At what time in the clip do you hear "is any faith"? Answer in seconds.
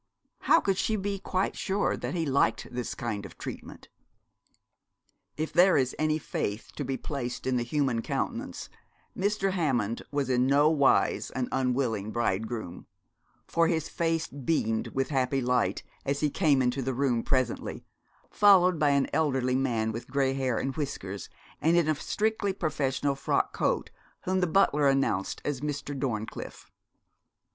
5.77-6.71